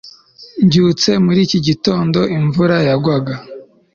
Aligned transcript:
Mbyutse 0.65 1.09
muri 1.25 1.39
iki 1.47 1.59
gitondo 1.67 2.19
imvura 2.37 2.75
yagwaga 2.87 3.33